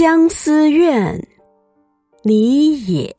[0.00, 1.18] 相思怨》
[2.22, 3.16] 你也，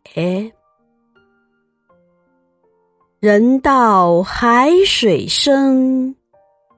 [3.20, 6.16] 人道海水深，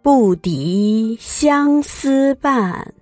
[0.01, 2.95] 不敌相思半。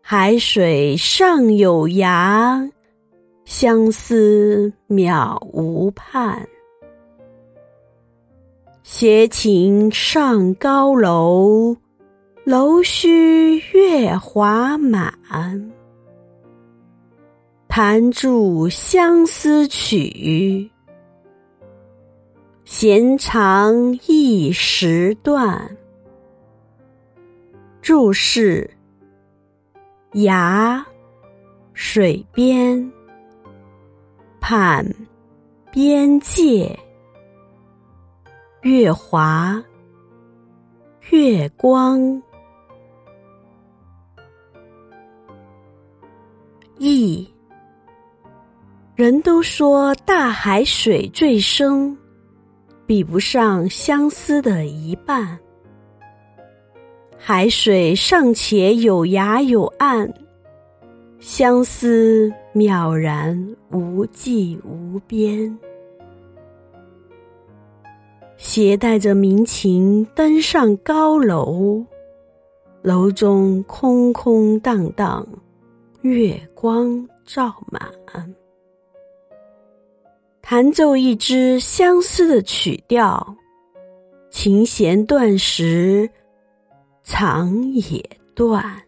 [0.00, 2.72] 海水上有涯，
[3.44, 6.48] 相思渺无畔。
[8.82, 11.76] 携琴上高楼。
[12.44, 15.10] 楼须月华满，
[17.66, 20.70] 弹著相思曲，
[22.66, 25.74] 弦长一时断。
[27.80, 28.70] 注释：
[30.12, 30.84] 崖，
[31.72, 32.92] 水边；
[34.38, 34.86] 畔，
[35.70, 36.78] 边界；
[38.60, 39.64] 月华，
[41.08, 42.22] 月光。
[46.78, 47.28] 意，
[48.96, 51.96] 人都说大海水最深，
[52.86, 55.38] 比不上相思的一半。
[57.16, 60.12] 海水尚且有涯有岸，
[61.20, 65.56] 相思渺然无际无边。
[68.36, 71.82] 携带着民情登上高楼，
[72.82, 75.26] 楼中空空荡荡。
[76.04, 77.82] 月光照满，
[80.42, 83.34] 弹奏一支相思的曲调，
[84.30, 86.10] 琴弦断时，
[87.04, 88.82] 肠也断。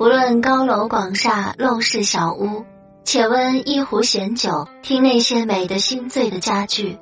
[0.00, 2.64] 无论高楼广厦、陋室小屋，
[3.04, 6.96] 且温一壶闲酒，听那些美得心醉的佳句。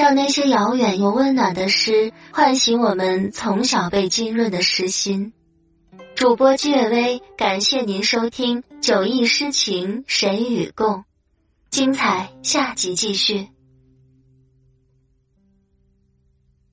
[0.00, 5.34] 让那些遥远又温暖的诗唤醒我们从小被浸润的诗心。
[6.14, 10.94] 主播姬月薇，感谢您收听《酒意诗情谁与共》，
[11.68, 13.46] 精彩下集继续。